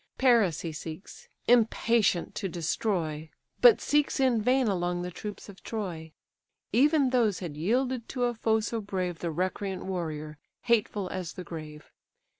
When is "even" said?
6.73-7.11